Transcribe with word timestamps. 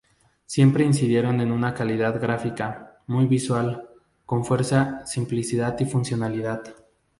Siempre 0.47 0.83
incidiendo 0.83 1.43
en 1.43 1.51
una 1.51 1.75
calidad 1.75 2.19
gráfica, 2.19 2.97
muy 3.05 3.27
visual, 3.27 3.87
con 4.25 4.43
fuerza, 4.43 5.05
simplicidad 5.05 5.79
y 5.79 5.85
funcionalidad. 5.85 6.63